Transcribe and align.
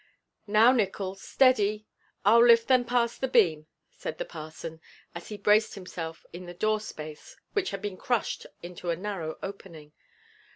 "Now, 0.47 0.71
Nickols, 0.71 1.21
steady! 1.21 1.85
I'll 2.25 2.43
lift 2.43 2.67
them 2.67 2.85
past 2.85 3.21
the 3.21 3.27
beam," 3.27 3.67
said 3.91 4.17
the 4.17 4.25
parson, 4.25 4.81
as 5.13 5.27
he 5.29 5.37
braced 5.37 5.75
himself 5.75 6.25
in 6.33 6.47
the 6.47 6.55
door 6.55 6.79
space 6.79 7.37
which 7.53 7.69
had 7.69 7.83
been 7.83 7.97
crushed 7.97 8.47
into 8.63 8.89
a 8.89 8.95
narrow 8.95 9.37
opening. 9.43 9.93